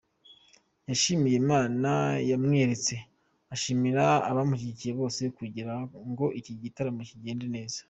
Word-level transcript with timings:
Yashimiye 0.89 1.35
Imana 1.43 1.89
yamwiyeretse, 2.29 2.95
ashimira 3.53 4.05
abamushyigikiye 4.29 4.91
bose 4.99 5.21
kugira 5.37 5.73
ngo 6.09 6.25
iki 6.39 6.51
gitaramo 6.63 7.01
kigende 7.09 7.47
neza. 7.55 7.77